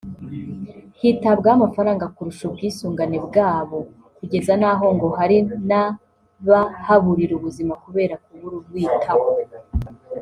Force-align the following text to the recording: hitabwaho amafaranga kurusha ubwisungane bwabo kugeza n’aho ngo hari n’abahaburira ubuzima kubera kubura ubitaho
hitabwaho 0.99 1.55
amafaranga 1.59 2.05
kurusha 2.15 2.43
ubwisungane 2.47 3.17
bwabo 3.27 3.79
kugeza 4.17 4.53
n’aho 4.61 4.85
ngo 4.95 5.07
hari 5.17 5.37
n’abahaburira 5.69 7.33
ubuzima 7.35 7.73
kubera 7.83 8.13
kubura 8.23 8.55
ubitaho 8.61 9.27